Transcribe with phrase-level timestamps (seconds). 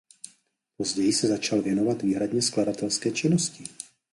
[0.77, 3.63] Později se začal věnovat výhradně skladatelské činnosti.